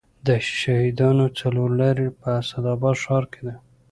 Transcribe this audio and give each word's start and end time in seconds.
د 0.27 0.29
شهیدانو 0.59 1.25
څلور 1.39 1.69
لارې 1.81 2.07
په 2.19 2.27
اسداباد 2.41 2.95
ښار 3.03 3.23
کې 3.33 3.41
ده 3.47 3.55